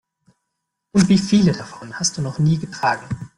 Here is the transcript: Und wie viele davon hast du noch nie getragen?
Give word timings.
Und 0.93 1.09
wie 1.09 1.17
viele 1.19 1.51
davon 1.51 1.93
hast 1.99 2.17
du 2.17 2.23
noch 2.23 2.39
nie 2.39 2.57
getragen? 2.57 3.03